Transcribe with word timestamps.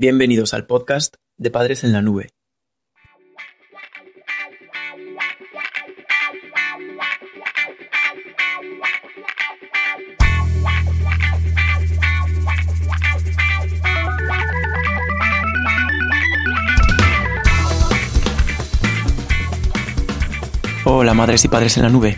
Bienvenidos 0.00 0.54
al 0.54 0.64
podcast 0.64 1.16
de 1.38 1.50
Padres 1.50 1.82
en 1.82 1.92
la 1.92 2.02
Nube. 2.02 2.28
Hola 20.84 21.12
madres 21.14 21.44
y 21.44 21.48
padres 21.48 21.76
en 21.76 21.82
la 21.82 21.88
nube. 21.88 22.14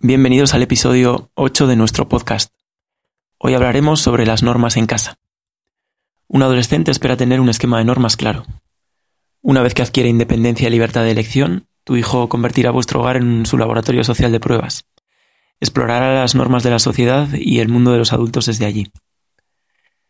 Bienvenidos 0.00 0.54
al 0.54 0.62
episodio 0.62 1.30
8 1.34 1.66
de 1.66 1.76
nuestro 1.76 2.08
podcast. 2.08 2.54
Hoy 3.36 3.52
hablaremos 3.52 4.00
sobre 4.00 4.24
las 4.24 4.42
normas 4.42 4.78
en 4.78 4.86
casa. 4.86 5.18
Un 6.32 6.44
adolescente 6.44 6.92
espera 6.92 7.16
tener 7.16 7.40
un 7.40 7.48
esquema 7.48 7.78
de 7.78 7.84
normas 7.84 8.16
claro. 8.16 8.46
Una 9.42 9.62
vez 9.62 9.74
que 9.74 9.82
adquiere 9.82 10.08
independencia 10.08 10.68
y 10.68 10.70
libertad 10.70 11.02
de 11.02 11.10
elección, 11.10 11.66
tu 11.82 11.96
hijo 11.96 12.28
convertirá 12.28 12.70
vuestro 12.70 13.00
hogar 13.00 13.16
en 13.16 13.46
su 13.46 13.58
laboratorio 13.58 14.04
social 14.04 14.30
de 14.30 14.38
pruebas. 14.38 14.84
Explorará 15.58 16.20
las 16.20 16.36
normas 16.36 16.62
de 16.62 16.70
la 16.70 16.78
sociedad 16.78 17.28
y 17.34 17.58
el 17.58 17.68
mundo 17.68 17.90
de 17.90 17.98
los 17.98 18.12
adultos 18.12 18.46
desde 18.46 18.64
allí. 18.64 18.92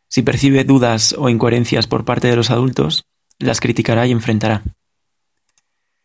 Si 0.09 0.21
percibe 0.21 0.65
dudas 0.65 1.15
o 1.17 1.31
incoherencias 1.31 1.87
por 1.87 2.05
parte 2.05 2.29
de 2.29 2.37
los 2.37 2.51
adultos, 2.51 3.07
las 3.39 3.61
criticará 3.61 4.07
y 4.07 4.11
enfrentará. 4.13 4.63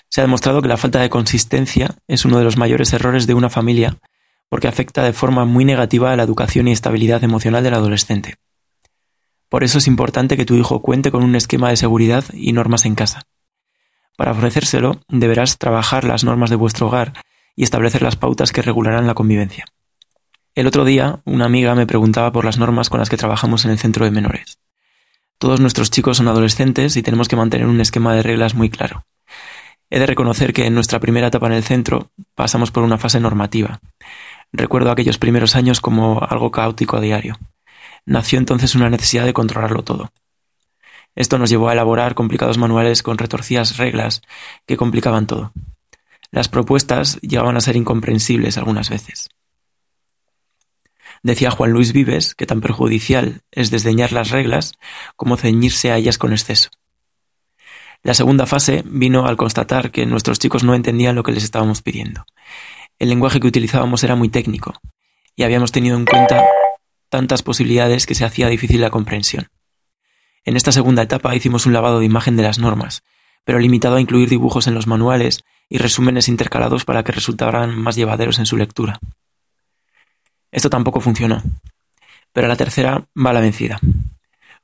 Se 0.08 0.22
ha 0.22 0.24
demostrado 0.24 0.62
que 0.62 0.70
la 0.70 0.78
falta 0.78 1.02
de 1.02 1.10
consistencia 1.10 1.94
es 2.08 2.24
uno 2.24 2.38
de 2.38 2.46
los 2.46 2.56
mayores 2.56 2.94
errores 2.94 3.28
de 3.28 3.34
una 3.34 3.50
familia 3.50 3.98
porque 4.48 4.70
afecta 4.70 5.04
de 5.04 5.12
forma 5.12 5.44
muy 5.44 5.66
negativa 5.66 6.14
a 6.14 6.16
la 6.16 6.24
educación 6.24 6.70
y 6.70 6.72
estabilidad 6.72 7.22
emocional 7.26 7.66
del 7.66 7.74
adolescente. 7.74 8.36
Por 9.50 9.64
eso 9.64 9.78
es 9.78 9.88
importante 9.88 10.38
que 10.38 10.46
tu 10.46 10.56
hijo 10.56 10.82
cuente 10.82 11.12
con 11.12 11.24
un 11.24 11.36
esquema 11.36 11.70
de 11.70 11.78
seguridad 11.78 12.24
y 12.34 12.52
normas 12.52 12.86
en 12.86 12.96
casa. 12.96 13.24
Para 14.18 14.32
ofrecérselo, 14.32 15.02
deberás 15.08 15.58
trabajar 15.58 16.04
las 16.04 16.24
normas 16.24 16.50
de 16.50 16.56
vuestro 16.56 16.88
hogar 16.88 17.14
y 17.56 17.64
establecer 17.64 18.02
las 18.02 18.16
pautas 18.16 18.52
que 18.52 18.62
regularán 18.62 19.08
la 19.08 19.14
convivencia. 19.14 19.66
El 20.56 20.68
otro 20.68 20.86
día, 20.86 21.20
una 21.26 21.46
amiga 21.46 21.76
me 21.76 21.86
preguntaba 21.86 22.32
por 22.32 22.46
las 22.46 22.58
normas 22.58 22.90
con 22.90 23.00
las 23.00 23.10
que 23.10 23.18
trabajamos 23.18 23.66
en 23.66 23.72
el 23.72 23.78
centro 23.78 24.06
de 24.06 24.12
menores. 24.12 24.58
Todos 25.38 25.60
nuestros 25.60 25.92
chicos 25.92 26.18
son 26.18 26.30
adolescentes 26.30 26.96
y 26.96 27.04
tenemos 27.04 27.28
que 27.28 27.36
mantener 27.36 27.68
un 27.68 27.82
esquema 27.82 28.16
de 28.16 28.24
reglas 28.24 28.56
muy 28.56 28.70
claro. 28.70 29.06
He 29.90 30.00
de 30.00 30.06
reconocer 30.06 30.54
que 30.54 30.66
en 30.66 30.74
nuestra 30.74 31.00
primera 31.00 31.28
etapa 31.28 31.48
en 31.48 31.54
el 31.54 31.64
centro 31.64 32.10
pasamos 32.36 32.72
por 32.72 32.84
una 32.84 32.98
fase 32.98 33.20
normativa. 33.20 33.82
Recuerdo 34.54 34.92
aquellos 34.92 35.18
primeros 35.18 35.56
años 35.56 35.82
como 35.82 36.22
algo 36.22 36.52
caótico 36.52 36.98
a 36.98 37.02
diario 37.02 37.38
nació 38.06 38.40
entonces 38.40 38.76
una 38.76 38.90
necesidad 38.90 39.26
de 39.26 39.34
controlarlo 39.34 39.84
todo. 39.84 40.12
Esto 41.16 41.38
nos 41.38 41.50
llevó 41.50 41.70
a 41.70 41.74
elaborar 41.74 42.14
complicados 42.14 42.58
manuales 42.58 43.02
con 43.02 43.18
retorcidas 43.18 43.78
reglas 43.78 44.22
que 44.66 44.78
complicaban 44.78 45.28
todo. 45.28 45.54
Las 46.32 46.50
propuestas 46.50 47.20
llegaban 47.22 47.56
a 47.56 47.62
ser 47.62 47.78
incomprensibles 47.78 48.58
algunas 48.58 48.90
veces. 48.90 49.30
Decía 51.24 51.52
Juan 51.52 51.72
Luis 51.72 51.94
Vives 51.94 52.36
que 52.36 52.46
tan 52.46 52.62
perjudicial 52.62 53.42
es 53.52 53.72
desdeñar 53.72 54.12
las 54.12 54.30
reglas 54.30 54.74
como 55.16 55.38
ceñirse 55.38 55.92
a 55.92 55.98
ellas 55.98 56.18
con 56.18 56.34
exceso. 56.34 56.70
La 58.04 58.14
segunda 58.14 58.46
fase 58.46 58.84
vino 58.86 59.26
al 59.26 59.38
constatar 59.38 59.90
que 59.90 60.06
nuestros 60.06 60.38
chicos 60.38 60.64
no 60.64 60.76
entendían 60.76 61.16
lo 61.16 61.24
que 61.24 61.32
les 61.32 61.44
estábamos 61.44 61.82
pidiendo. 61.82 62.26
El 63.00 63.10
lenguaje 63.10 63.40
que 63.40 63.48
utilizábamos 63.48 64.04
era 64.04 64.16
muy 64.16 64.30
técnico 64.30 64.74
y 65.36 65.44
habíamos 65.44 65.72
tenido 65.72 65.98
en 65.98 66.06
cuenta 66.06 66.46
tantas 67.16 67.44
posibilidades 67.44 68.06
que 68.06 68.14
se 68.14 68.26
hacía 68.26 68.50
difícil 68.50 68.82
la 68.82 68.90
comprensión. 68.90 69.48
En 70.44 70.58
esta 70.58 70.74
segunda 70.74 71.02
etapa 71.02 71.34
hicimos 71.34 71.66
un 71.66 71.72
lavado 71.72 72.00
de 72.00 72.06
imagen 72.06 72.36
de 72.36 72.44
las 72.44 72.60
normas, 72.60 73.04
pero 73.46 73.58
limitado 73.58 73.96
a 73.96 74.02
incluir 74.02 74.28
dibujos 74.28 74.68
en 74.68 74.74
los 74.74 74.86
manuales 74.86 75.46
y 75.70 75.78
resúmenes 75.78 76.28
intercalados 76.28 76.84
para 76.84 77.06
que 77.06 77.14
resultaran 77.14 77.74
más 77.74 77.96
llevaderos 77.96 78.38
en 78.40 78.46
su 78.46 78.58
lectura. 78.58 79.00
Esto 80.52 80.70
tampoco 80.70 81.00
funcionó, 81.00 81.42
pero 82.34 82.50
la 82.50 82.58
tercera 82.58 83.06
va 83.16 83.32
la 83.32 83.40
vencida. 83.40 83.80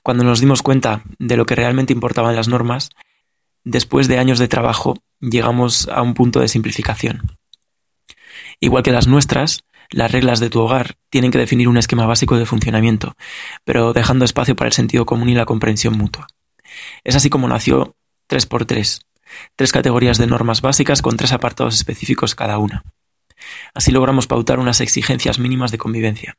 Cuando 0.04 0.26
nos 0.26 0.42
dimos 0.42 0.62
cuenta 0.62 1.04
de 1.20 1.38
lo 1.38 1.46
que 1.46 1.56
realmente 1.56 1.94
importaban 1.94 2.36
las 2.36 2.50
normas, 2.50 2.90
después 3.64 4.10
de 4.10 4.20
años 4.20 4.40
de 4.40 4.50
trabajo 4.50 4.98
llegamos 5.22 5.88
a 5.88 6.02
un 6.02 6.16
punto 6.16 6.42
de 6.42 6.50
simplificación. 6.50 7.38
Igual 8.60 8.84
que 8.84 8.92
las 8.92 9.08
nuestras, 9.08 9.64
las 9.92 10.12
reglas 10.12 10.40
de 10.40 10.50
tu 10.50 10.62
hogar 10.62 10.96
tienen 11.10 11.32
que 11.32 11.38
definir 11.38 11.68
un 11.68 11.78
esquema 11.78 12.06
básico 12.06 12.38
de 12.38 12.46
funcionamiento, 12.46 13.16
pero 13.64 13.94
dejando 13.94 14.26
espacio 14.26 14.56
para 14.56 14.70
el 14.70 14.74
sentido 14.74 15.06
común 15.06 15.30
y 15.30 15.36
la 15.36 15.46
comprensión 15.46 15.98
mutua. 15.98 16.28
Es 17.04 17.16
así 17.16 17.30
como 17.30 17.48
nació 17.48 17.96
3x3, 18.30 19.02
tres 19.56 19.72
categorías 19.72 20.18
de 20.18 20.28
normas 20.28 20.62
básicas 20.62 21.02
con 21.02 21.18
tres 21.18 21.34
apartados 21.34 21.76
específicos 21.76 22.36
cada 22.36 22.58
una. 22.58 22.84
Así 23.74 23.92
logramos 23.92 24.28
pautar 24.28 24.60
unas 24.60 24.82
exigencias 24.82 25.40
mínimas 25.40 25.72
de 25.72 25.78
convivencia 25.78 26.38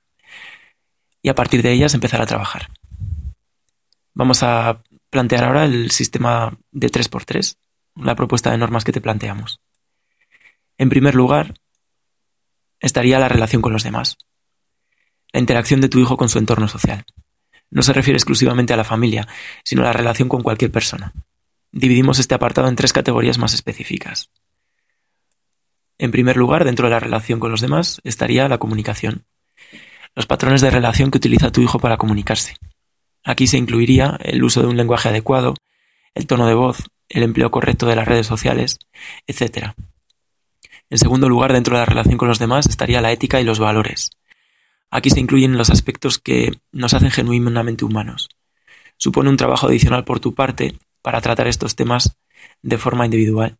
y 1.21 1.29
a 1.29 1.34
partir 1.34 1.63
de 1.63 1.73
ellas 1.73 1.95
empezar 1.95 2.23
a 2.23 2.27
trabajar. 2.27 2.69
Vamos 4.15 4.43
a 4.43 4.81
plantear 5.11 5.45
ahora 5.45 5.65
el 5.65 5.91
sistema 5.91 6.57
de 6.71 6.91
3x3, 6.91 7.57
la 7.97 8.15
propuesta 8.15 8.51
de 8.51 8.59
normas 8.59 8.84
que 8.84 8.93
te 8.93 9.01
planteamos. 9.01 9.61
En 10.79 10.89
primer 10.89 11.15
lugar, 11.15 11.55
estaría 12.82 13.19
la 13.19 13.28
relación 13.28 13.62
con 13.62 13.72
los 13.72 13.84
demás. 13.84 14.19
La 15.32 15.41
interacción 15.41 15.81
de 15.81 15.88
tu 15.88 15.98
hijo 15.98 16.19
con 16.19 16.28
su 16.28 16.38
entorno 16.38 16.69
social. 16.69 17.04
No 17.70 17.82
se 17.82 17.94
refiere 17.94 18.19
exclusivamente 18.19 18.75
a 18.75 18.76
la 18.76 18.84
familia, 18.84 19.26
sino 19.65 19.81
a 19.82 19.87
la 19.87 19.93
relación 19.94 20.28
con 20.28 20.43
cualquier 20.43 20.70
persona. 20.70 21.15
Dividimos 21.71 22.19
este 22.19 22.34
apartado 22.34 22.69
en 22.69 22.76
tres 22.76 22.92
categorías 22.92 23.38
más 23.38 23.54
específicas. 23.54 24.28
En 25.97 26.10
primer 26.10 26.37
lugar, 26.37 26.65
dentro 26.65 26.87
de 26.87 26.91
la 26.91 27.00
relación 27.00 27.41
con 27.41 27.50
los 27.50 27.62
demás, 27.62 28.00
estaría 28.04 28.48
la 28.48 28.59
comunicación. 28.59 29.25
Los 30.15 30.26
patrones 30.26 30.60
de 30.60 30.71
relación 30.71 31.10
que 31.10 31.16
utiliza 31.16 31.53
tu 31.53 31.62
hijo 31.62 31.78
para 31.78 31.97
comunicarse. 31.97 32.56
Aquí 33.25 33.47
se 33.47 33.56
incluiría 33.56 34.19
el 34.21 34.42
uso 34.42 34.60
de 34.60 34.66
un 34.66 34.76
lenguaje 34.76 35.09
adecuado, 35.09 35.54
el 36.15 36.26
tono 36.26 36.47
de 36.47 36.54
voz, 36.54 36.84
el 37.09 37.22
empleo 37.22 37.50
correcto 37.50 37.87
de 37.87 37.97
las 37.97 38.09
redes 38.09 38.26
sociales, 38.26 38.78
etc. 39.26 39.75
En 40.92 40.98
segundo 40.98 41.26
lugar, 41.26 41.54
dentro 41.54 41.75
de 41.75 41.80
la 41.80 41.86
relación 41.86 42.19
con 42.19 42.28
los 42.28 42.38
demás 42.38 42.66
estaría 42.66 43.00
la 43.00 43.12
ética 43.12 43.41
y 43.41 43.44
los 43.44 43.58
valores. 43.58 44.10
Aquí 44.91 45.08
se 45.08 45.20
incluyen 45.20 45.56
los 45.56 45.70
aspectos 45.70 46.19
que 46.19 46.53
nos 46.70 46.92
hacen 46.92 47.10
genuinamente 47.10 47.86
humanos. 47.86 48.28
Supone 48.98 49.30
un 49.30 49.38
trabajo 49.38 49.69
adicional 49.69 50.04
por 50.04 50.20
tu 50.20 50.34
parte 50.34 50.75
para 51.00 51.22
tratar 51.22 51.48
estos 51.48 51.76
temas 51.76 52.19
de 52.60 52.76
forma 52.76 53.06
individual. 53.06 53.56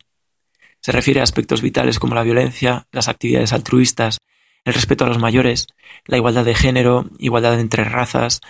Se 0.79 0.91
refiere 0.91 1.21
a 1.21 1.23
aspectos 1.23 1.63
vitales 1.63 1.97
como 1.97 2.13
la 2.13 2.21
violencia, 2.21 2.85
las 2.91 3.07
actividades 3.07 3.51
altruistas, 3.51 4.19
el 4.63 4.75
respeto 4.75 5.03
a 5.03 5.07
los 5.07 5.17
mayores, 5.17 5.65
la 6.05 6.17
igualdad 6.17 6.45
de 6.45 6.53
género, 6.53 7.09
igualdad 7.17 7.59
entre 7.59 7.83
razas, 7.83 8.41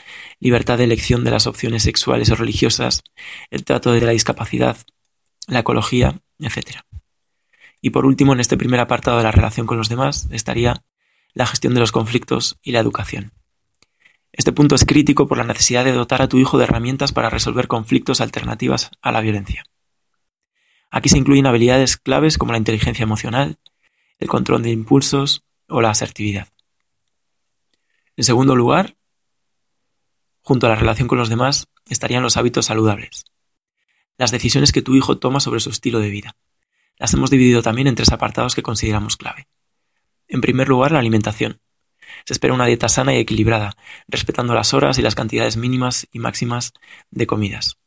libertad 0.41 0.77
de 0.77 0.83
elección 0.83 1.23
de 1.23 1.31
las 1.31 1.47
opciones 1.47 1.83
sexuales 1.83 2.29
o 2.31 2.35
religiosas, 2.35 3.01
el 3.49 3.63
trato 3.63 3.93
de 3.93 4.01
la 4.01 4.11
discapacidad, 4.11 4.75
la 5.47 5.59
ecología, 5.59 6.19
etc. 6.39 6.83
Y 7.85 7.89
por 7.89 8.05
último, 8.05 8.31
en 8.31 8.39
este 8.39 8.55
primer 8.55 8.79
apartado 8.79 9.17
de 9.17 9.23
la 9.23 9.31
relación 9.31 9.67
con 9.67 9.77
los 9.77 9.89
demás, 9.89 10.29
estaría 10.31 10.85
la 11.33 11.45
gestión 11.45 11.73
de 11.73 11.81
los 11.81 11.91
conflictos 11.91 12.57
y 12.61 12.71
la 12.71 12.79
educación. 12.79 13.33
Este 14.31 14.53
punto 14.53 14.75
es 14.75 14.85
crítico 14.85 15.27
por 15.27 15.37
la 15.37 15.43
necesidad 15.43 15.83
de 15.83 15.91
dotar 15.91 16.21
a 16.21 16.29
tu 16.29 16.37
hijo 16.37 16.57
de 16.57 16.63
herramientas 16.63 17.11
para 17.11 17.29
resolver 17.29 17.67
conflictos 17.67 18.21
alternativas 18.21 18.89
a 19.01 19.11
la 19.11 19.19
violencia. 19.19 19.65
Aquí 20.91 21.09
se 21.09 21.17
incluyen 21.17 21.45
habilidades 21.45 21.97
claves 21.97 22.37
como 22.37 22.53
la 22.53 22.57
inteligencia 22.57 23.03
emocional, 23.03 23.59
el 24.17 24.29
control 24.29 24.63
de 24.63 24.71
impulsos 24.71 25.43
o 25.67 25.81
la 25.81 25.89
asertividad. 25.89 26.47
En 28.15 28.23
segundo 28.23 28.55
lugar, 28.55 28.95
junto 30.41 30.67
a 30.67 30.69
la 30.69 30.75
relación 30.75 31.09
con 31.09 31.17
los 31.17 31.27
demás, 31.27 31.67
estarían 31.89 32.23
los 32.23 32.37
hábitos 32.37 32.67
saludables, 32.67 33.25
las 34.17 34.31
decisiones 34.31 34.71
que 34.71 34.81
tu 34.81 34.95
hijo 34.95 35.17
toma 35.17 35.41
sobre 35.41 35.59
su 35.59 35.69
estilo 35.69 35.99
de 35.99 36.09
vida. 36.09 36.37
Las 36.97 37.13
hemos 37.13 37.29
dividido 37.29 37.61
también 37.61 37.87
en 37.87 37.95
tres 37.95 38.11
apartados 38.11 38.55
que 38.55 38.63
consideramos 38.63 39.17
clave. 39.17 39.47
En 40.27 40.41
primer 40.41 40.67
lugar, 40.67 40.91
la 40.91 40.99
alimentación. 40.99 41.59
Se 42.25 42.33
espera 42.33 42.53
una 42.53 42.65
dieta 42.65 42.89
sana 42.89 43.13
y 43.13 43.17
equilibrada, 43.17 43.75
respetando 44.07 44.53
las 44.53 44.73
horas 44.73 44.97
y 44.97 45.01
las 45.01 45.15
cantidades 45.15 45.57
mínimas 45.57 46.07
y 46.11 46.19
máximas 46.19 46.73
de 47.11 47.27
comidas. 47.27 47.77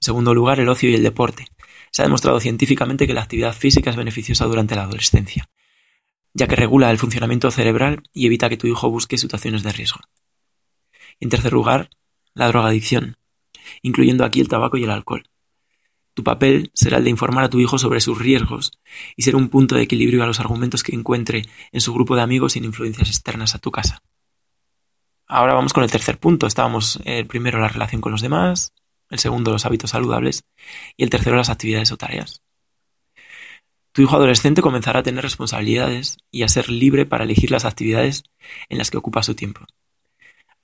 En 0.00 0.06
segundo 0.06 0.34
lugar, 0.34 0.60
el 0.60 0.68
ocio 0.68 0.90
y 0.90 0.94
el 0.94 1.02
deporte. 1.02 1.46
Se 1.90 2.02
ha 2.02 2.06
demostrado 2.06 2.40
científicamente 2.40 3.06
que 3.06 3.14
la 3.14 3.22
actividad 3.22 3.54
física 3.54 3.90
es 3.90 3.96
beneficiosa 3.96 4.46
durante 4.46 4.74
la 4.74 4.84
adolescencia, 4.84 5.48
ya 6.32 6.46
que 6.46 6.56
regula 6.56 6.90
el 6.90 6.98
funcionamiento 6.98 7.50
cerebral 7.50 8.02
y 8.12 8.26
evita 8.26 8.48
que 8.48 8.56
tu 8.56 8.66
hijo 8.66 8.90
busque 8.90 9.18
situaciones 9.18 9.62
de 9.62 9.72
riesgo. 9.72 10.00
En 11.20 11.28
tercer 11.28 11.52
lugar, 11.52 11.90
la 12.34 12.48
drogadicción, 12.48 13.16
incluyendo 13.82 14.24
aquí 14.24 14.40
el 14.40 14.48
tabaco 14.48 14.76
y 14.76 14.84
el 14.84 14.90
alcohol. 14.90 15.24
Tu 16.14 16.22
papel 16.22 16.70
será 16.74 16.98
el 16.98 17.04
de 17.04 17.10
informar 17.10 17.44
a 17.44 17.50
tu 17.50 17.58
hijo 17.58 17.78
sobre 17.78 18.00
sus 18.00 18.18
riesgos 18.18 18.72
y 19.16 19.22
ser 19.22 19.34
un 19.34 19.48
punto 19.48 19.74
de 19.74 19.82
equilibrio 19.82 20.22
a 20.22 20.26
los 20.26 20.40
argumentos 20.40 20.82
que 20.82 20.94
encuentre 20.94 21.42
en 21.70 21.80
su 21.80 21.94
grupo 21.94 22.16
de 22.16 22.22
amigos 22.22 22.52
sin 22.52 22.64
influencias 22.64 23.08
externas 23.08 23.54
a 23.54 23.58
tu 23.58 23.70
casa. 23.70 24.02
Ahora 25.26 25.54
vamos 25.54 25.72
con 25.72 25.82
el 25.82 25.90
tercer 25.90 26.18
punto. 26.18 26.46
Estábamos 26.46 27.00
el 27.04 27.26
primero 27.26 27.58
la 27.58 27.68
relación 27.68 28.02
con 28.02 28.12
los 28.12 28.20
demás, 28.20 28.74
el 29.08 29.18
segundo 29.18 29.50
los 29.50 29.64
hábitos 29.64 29.90
saludables 29.90 30.44
y 30.96 31.04
el 31.04 31.10
tercero 31.10 31.36
las 31.36 31.48
actividades 31.48 31.90
o 31.92 31.96
tareas. 31.96 32.42
Tu 33.92 34.02
hijo 34.02 34.16
adolescente 34.16 34.60
comenzará 34.60 35.00
a 35.00 35.02
tener 35.02 35.22
responsabilidades 35.22 36.18
y 36.30 36.42
a 36.42 36.48
ser 36.48 36.68
libre 36.68 37.06
para 37.06 37.24
elegir 37.24 37.50
las 37.50 37.64
actividades 37.64 38.24
en 38.68 38.76
las 38.78 38.90
que 38.90 38.98
ocupa 38.98 39.22
su 39.22 39.34
tiempo. 39.34 39.64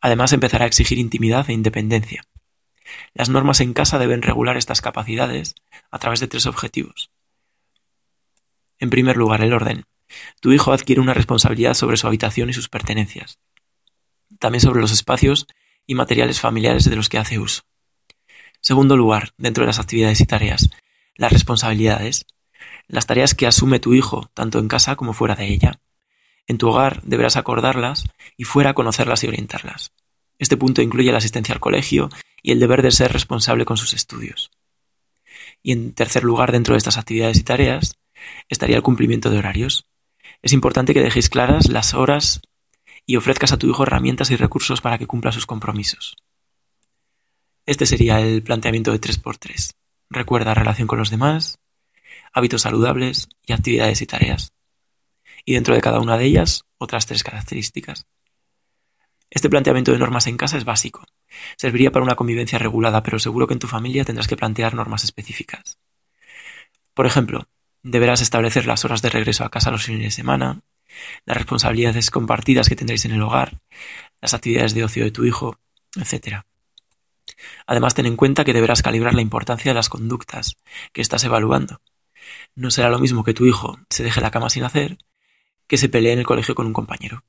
Además 0.00 0.32
empezará 0.34 0.64
a 0.64 0.68
exigir 0.68 0.98
intimidad 0.98 1.48
e 1.48 1.54
independencia. 1.54 2.27
Las 3.14 3.28
normas 3.28 3.60
en 3.60 3.72
casa 3.72 3.98
deben 3.98 4.22
regular 4.22 4.56
estas 4.56 4.80
capacidades 4.80 5.54
a 5.90 5.98
través 5.98 6.20
de 6.20 6.28
tres 6.28 6.46
objetivos. 6.46 7.10
En 8.78 8.90
primer 8.90 9.16
lugar, 9.16 9.42
el 9.42 9.52
orden. 9.52 9.84
Tu 10.40 10.52
hijo 10.52 10.72
adquiere 10.72 11.00
una 11.00 11.14
responsabilidad 11.14 11.74
sobre 11.74 11.96
su 11.96 12.06
habitación 12.06 12.48
y 12.48 12.52
sus 12.52 12.68
pertenencias. 12.68 13.38
También 14.38 14.60
sobre 14.60 14.80
los 14.80 14.92
espacios 14.92 15.46
y 15.86 15.94
materiales 15.94 16.40
familiares 16.40 16.84
de 16.84 16.96
los 16.96 17.08
que 17.08 17.18
hace 17.18 17.38
uso. 17.38 17.62
Segundo 18.60 18.96
lugar, 18.96 19.32
dentro 19.36 19.62
de 19.62 19.68
las 19.68 19.78
actividades 19.78 20.20
y 20.20 20.26
tareas, 20.26 20.70
las 21.14 21.32
responsabilidades. 21.32 22.26
Las 22.86 23.06
tareas 23.06 23.34
que 23.34 23.46
asume 23.46 23.80
tu 23.80 23.94
hijo, 23.94 24.30
tanto 24.34 24.58
en 24.58 24.68
casa 24.68 24.96
como 24.96 25.12
fuera 25.12 25.34
de 25.34 25.46
ella. 25.46 25.80
En 26.46 26.58
tu 26.58 26.68
hogar 26.68 27.02
deberás 27.02 27.36
acordarlas 27.36 28.04
y 28.36 28.44
fuera 28.44 28.74
conocerlas 28.74 29.22
y 29.24 29.28
orientarlas. 29.28 29.92
Este 30.38 30.56
punto 30.56 30.80
incluye 30.80 31.12
la 31.12 31.18
asistencia 31.18 31.54
al 31.54 31.60
colegio 31.60 32.08
y 32.48 32.52
el 32.52 32.60
deber 32.60 32.80
de 32.80 32.90
ser 32.90 33.12
responsable 33.12 33.66
con 33.66 33.76
sus 33.76 33.92
estudios. 33.92 34.50
Y 35.62 35.72
en 35.72 35.92
tercer 35.92 36.24
lugar, 36.24 36.50
dentro 36.50 36.72
de 36.72 36.78
estas 36.78 36.96
actividades 36.96 37.36
y 37.36 37.42
tareas, 37.42 37.98
estaría 38.48 38.76
el 38.76 38.82
cumplimiento 38.82 39.28
de 39.28 39.36
horarios. 39.36 39.86
Es 40.40 40.54
importante 40.54 40.94
que 40.94 41.02
dejéis 41.02 41.28
claras 41.28 41.68
las 41.68 41.92
horas 41.92 42.40
y 43.04 43.16
ofrezcas 43.16 43.52
a 43.52 43.58
tu 43.58 43.68
hijo 43.68 43.82
herramientas 43.82 44.30
y 44.30 44.36
recursos 44.36 44.80
para 44.80 44.96
que 44.96 45.06
cumpla 45.06 45.30
sus 45.30 45.44
compromisos. 45.44 46.16
Este 47.66 47.84
sería 47.84 48.18
el 48.22 48.42
planteamiento 48.42 48.92
de 48.92 49.00
3x3. 49.02 49.74
Recuerda 50.08 50.54
relación 50.54 50.88
con 50.88 50.98
los 50.98 51.10
demás, 51.10 51.58
hábitos 52.32 52.62
saludables 52.62 53.28
y 53.44 53.52
actividades 53.52 54.00
y 54.00 54.06
tareas. 54.06 54.54
Y 55.44 55.52
dentro 55.52 55.74
de 55.74 55.82
cada 55.82 56.00
una 56.00 56.16
de 56.16 56.24
ellas, 56.24 56.64
otras 56.78 57.04
tres 57.04 57.22
características. 57.22 58.06
Este 59.28 59.50
planteamiento 59.50 59.92
de 59.92 59.98
normas 59.98 60.26
en 60.28 60.38
casa 60.38 60.56
es 60.56 60.64
básico. 60.64 61.04
Serviría 61.56 61.92
para 61.92 62.04
una 62.04 62.16
convivencia 62.16 62.58
regulada, 62.58 63.02
pero 63.02 63.18
seguro 63.18 63.46
que 63.46 63.54
en 63.54 63.60
tu 63.60 63.66
familia 63.66 64.04
tendrás 64.04 64.28
que 64.28 64.36
plantear 64.36 64.74
normas 64.74 65.04
específicas. 65.04 65.78
Por 66.94 67.06
ejemplo, 67.06 67.46
deberás 67.82 68.20
establecer 68.20 68.66
las 68.66 68.84
horas 68.84 69.02
de 69.02 69.10
regreso 69.10 69.44
a 69.44 69.50
casa 69.50 69.70
los 69.70 69.84
fines 69.84 70.02
de 70.02 70.10
semana, 70.10 70.60
las 71.26 71.36
responsabilidades 71.36 72.10
compartidas 72.10 72.68
que 72.68 72.76
tendréis 72.76 73.04
en 73.04 73.12
el 73.12 73.22
hogar, 73.22 73.60
las 74.20 74.34
actividades 74.34 74.74
de 74.74 74.84
ocio 74.84 75.04
de 75.04 75.10
tu 75.10 75.24
hijo, 75.24 75.58
etc. 75.96 76.42
Además, 77.66 77.94
ten 77.94 78.06
en 78.06 78.16
cuenta 78.16 78.44
que 78.44 78.52
deberás 78.52 78.82
calibrar 78.82 79.14
la 79.14 79.22
importancia 79.22 79.70
de 79.70 79.74
las 79.74 79.88
conductas 79.88 80.56
que 80.92 81.02
estás 81.02 81.24
evaluando. 81.24 81.80
No 82.54 82.70
será 82.70 82.90
lo 82.90 82.98
mismo 82.98 83.24
que 83.24 83.34
tu 83.34 83.46
hijo 83.46 83.78
se 83.90 84.02
deje 84.02 84.20
la 84.20 84.30
cama 84.30 84.50
sin 84.50 84.64
hacer 84.64 84.98
que 85.66 85.76
se 85.76 85.88
pelee 85.88 86.12
en 86.12 86.18
el 86.20 86.26
colegio 86.26 86.54
con 86.54 86.66
un 86.66 86.72
compañero. 86.72 87.22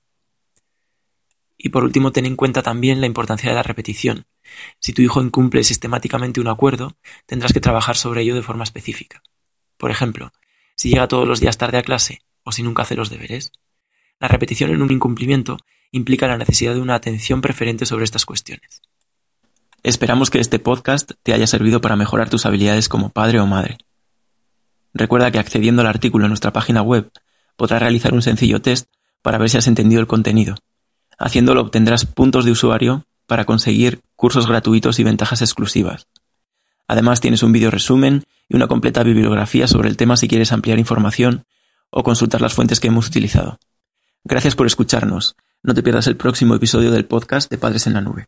Y 1.62 1.70
por 1.70 1.84
último, 1.84 2.14
ten 2.14 2.26
en 2.26 2.38
cuenta 2.38 2.64
también 2.64 3.02
la 3.02 3.08
importancia 3.08 3.50
de 3.50 3.56
la 3.56 3.64
repetición. 3.64 4.26
Si 4.80 4.94
tu 4.94 5.02
hijo 5.02 5.22
incumple 5.22 5.66
sistemáticamente 5.66 6.40
un 6.40 6.48
acuerdo, 6.48 6.96
tendrás 7.26 7.52
que 7.52 7.60
trabajar 7.60 7.98
sobre 7.98 8.22
ello 8.22 8.34
de 8.34 8.42
forma 8.42 8.64
específica. 8.64 9.22
Por 9.78 9.92
ejemplo, 9.92 10.32
si 10.76 10.90
llega 10.90 11.10
todos 11.10 11.28
los 11.28 11.42
días 11.42 11.58
tarde 11.58 11.78
a 11.78 11.84
clase 11.84 12.22
o 12.44 12.54
si 12.54 12.64
nunca 12.64 12.84
hace 12.84 12.96
los 12.96 13.10
deberes. 13.10 13.52
La 14.22 14.30
repetición 14.30 14.72
en 14.72 14.82
un 14.82 14.92
incumplimiento 14.92 15.58
implica 15.92 16.28
la 16.28 16.38
necesidad 16.38 16.74
de 16.74 16.80
una 16.80 16.96
atención 16.96 17.42
preferente 17.42 17.86
sobre 17.86 18.06
estas 18.06 18.26
cuestiones. 18.26 18.82
Esperamos 19.84 20.30
que 20.30 20.40
este 20.40 20.60
podcast 20.60 21.12
te 21.24 21.34
haya 21.34 21.48
servido 21.48 21.82
para 21.82 21.98
mejorar 21.98 22.30
tus 22.30 22.46
habilidades 22.46 22.88
como 22.88 23.10
padre 23.10 23.42
o 23.42 23.46
madre. 23.46 23.78
Recuerda 24.94 25.32
que 25.32 25.40
accediendo 25.40 25.82
al 25.82 25.88
artículo 25.88 26.26
en 26.26 26.30
nuestra 26.30 26.54
página 26.54 26.82
web 26.82 27.12
podrás 27.58 27.82
realizar 27.82 28.14
un 28.14 28.22
sencillo 28.22 28.62
test 28.62 28.90
para 29.22 29.38
ver 29.38 29.50
si 29.50 29.58
has 29.58 29.68
entendido 29.68 30.00
el 30.00 30.08
contenido. 30.08 30.56
Haciéndolo 31.20 31.62
obtendrás 31.62 32.06
puntos 32.06 32.46
de 32.46 32.52
usuario 32.52 33.06
para 33.28 33.46
conseguir 33.46 34.02
cursos 34.16 34.48
gratuitos 34.48 35.00
y 35.00 35.04
ventajas 35.04 35.42
exclusivas. 35.42 36.08
Además 36.88 37.22
tienes 37.22 37.44
un 37.44 37.52
vídeo 37.52 37.70
resumen 37.70 38.24
y 38.48 38.56
una 38.56 38.68
completa 38.68 39.04
bibliografía 39.04 39.68
sobre 39.68 39.90
el 39.90 39.98
tema 39.98 40.18
si 40.18 40.28
quieres 40.28 40.52
ampliar 40.52 40.80
información 40.80 41.46
o 41.92 42.04
consultar 42.04 42.42
las 42.42 42.54
fuentes 42.54 42.80
que 42.80 42.88
hemos 42.88 43.08
utilizado. 43.08 43.60
Gracias 44.24 44.56
por 44.56 44.66
escucharnos. 44.66 45.36
No 45.62 45.74
te 45.74 45.84
pierdas 45.84 46.08
el 46.08 46.16
próximo 46.16 46.56
episodio 46.56 46.90
del 46.90 47.06
podcast 47.06 47.52
de 47.52 47.58
Padres 47.58 47.86
en 47.86 47.94
la 47.94 48.02
Nube. 48.02 48.28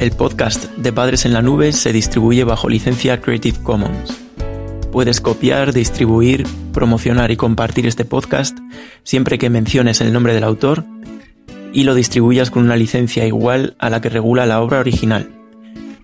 El 0.00 0.12
podcast 0.12 0.64
de 0.78 0.94
Padres 0.94 1.26
en 1.26 1.34
la 1.34 1.42
Nube 1.42 1.74
se 1.74 1.92
distribuye 1.92 2.42
bajo 2.42 2.70
licencia 2.70 3.20
Creative 3.20 3.62
Commons. 3.62 4.18
Puedes 4.90 5.20
copiar, 5.20 5.74
distribuir, 5.74 6.46
promocionar 6.72 7.30
y 7.30 7.36
compartir 7.36 7.86
este 7.86 8.06
podcast 8.06 8.58
siempre 9.04 9.36
que 9.36 9.50
menciones 9.50 10.00
el 10.00 10.14
nombre 10.14 10.32
del 10.32 10.44
autor 10.44 10.86
y 11.74 11.84
lo 11.84 11.94
distribuyas 11.94 12.50
con 12.50 12.62
una 12.62 12.76
licencia 12.76 13.26
igual 13.26 13.76
a 13.78 13.90
la 13.90 14.00
que 14.00 14.08
regula 14.08 14.46
la 14.46 14.62
obra 14.62 14.80
original. 14.80 15.32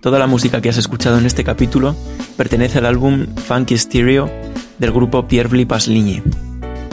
Toda 0.03 0.19
la 0.19 0.27
música 0.27 0.61
que 0.61 0.69
has 0.69 0.77
escuchado 0.77 1.17
en 1.17 1.25
este 1.25 1.43
capítulo 1.43 1.97
pertenece 2.37 2.81
al 2.81 2.87
álbum 2.87 3.25
Funky 3.47 3.79
Stereo 3.79 4.31
del 4.79 4.93
grupo 4.93 5.27
Pierre 5.27 5.65
Pasligne. 5.65 6.23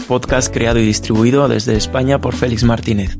Podcast 0.07 0.53
creado 0.53 0.79
y 0.79 0.85
distribuido 0.85 1.49
desde 1.49 1.75
España 1.75 2.21
por 2.21 2.33
Félix 2.33 2.63
Martínez. 2.63 3.17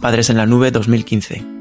Padres 0.00 0.30
en 0.30 0.38
la 0.38 0.46
Nube 0.46 0.70
2015. 0.70 1.55